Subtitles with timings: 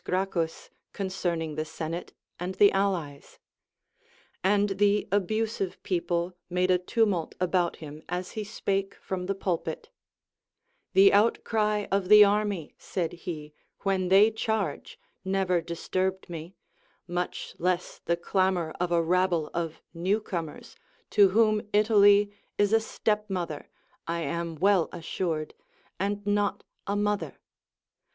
[0.03, 3.37] Gracchus con cerning the senate and the allies;
[4.43, 9.89] and the abusive people made a tumult about him as he spake from the pulpit;
[10.93, 16.55] The outcry of the army, said he, when they charge, never disturbed me,
[17.07, 20.75] much less the clamor of a rabble of new comers,
[21.11, 23.69] to whom Italy is a step mother
[24.07, 25.53] (I am well assured)
[25.99, 27.37] and not a mother.